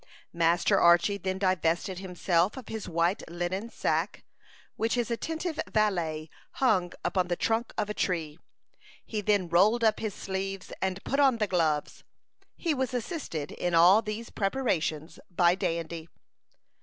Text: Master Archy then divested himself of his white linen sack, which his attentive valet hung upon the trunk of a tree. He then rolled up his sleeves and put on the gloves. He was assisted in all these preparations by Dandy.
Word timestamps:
Master 0.33 0.79
Archy 0.81 1.19
then 1.19 1.37
divested 1.37 1.99
himself 1.99 2.57
of 2.57 2.69
his 2.69 2.89
white 2.89 3.21
linen 3.29 3.69
sack, 3.69 4.23
which 4.75 4.95
his 4.95 5.11
attentive 5.11 5.59
valet 5.71 6.31
hung 6.53 6.93
upon 7.05 7.27
the 7.27 7.35
trunk 7.35 7.71
of 7.77 7.87
a 7.87 7.93
tree. 7.93 8.39
He 9.05 9.21
then 9.21 9.47
rolled 9.47 9.83
up 9.83 9.99
his 9.99 10.15
sleeves 10.15 10.73
and 10.81 11.03
put 11.03 11.19
on 11.19 11.37
the 11.37 11.45
gloves. 11.45 12.03
He 12.57 12.73
was 12.73 12.95
assisted 12.95 13.51
in 13.51 13.75
all 13.75 14.01
these 14.01 14.31
preparations 14.31 15.19
by 15.29 15.53
Dandy. 15.53 16.07